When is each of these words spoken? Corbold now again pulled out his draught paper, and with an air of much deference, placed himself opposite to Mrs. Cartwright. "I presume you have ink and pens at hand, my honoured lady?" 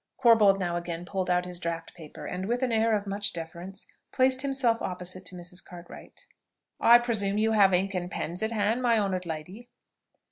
Corbold 0.17 0.57
now 0.59 0.77
again 0.77 1.05
pulled 1.05 1.29
out 1.29 1.45
his 1.45 1.59
draught 1.59 1.93
paper, 1.93 2.25
and 2.25 2.47
with 2.47 2.63
an 2.63 2.71
air 2.71 2.95
of 2.95 3.05
much 3.05 3.33
deference, 3.33 3.85
placed 4.11 4.41
himself 4.41 4.81
opposite 4.81 5.25
to 5.25 5.35
Mrs. 5.35 5.63
Cartwright. 5.63 6.25
"I 6.79 6.97
presume 6.97 7.37
you 7.37 7.51
have 7.51 7.71
ink 7.71 7.93
and 7.93 8.09
pens 8.09 8.41
at 8.41 8.51
hand, 8.51 8.81
my 8.81 8.97
honoured 8.97 9.27
lady?" 9.27 9.69